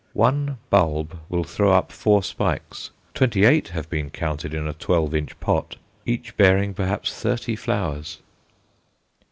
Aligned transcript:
One 0.17 0.57
bulb 0.71 1.19
will 1.29 1.43
throw 1.43 1.73
up 1.73 1.91
four 1.91 2.23
spikes 2.23 2.89
twenty 3.13 3.45
eight 3.45 3.67
have 3.67 3.87
been 3.87 4.09
counted 4.09 4.51
in 4.51 4.65
a 4.67 4.73
twelve 4.73 5.13
inch 5.13 5.39
pot 5.39 5.75
each 6.07 6.35
bearing 6.37 6.73
perhaps 6.73 7.13
thirty 7.13 7.55
flowers. 7.55 8.17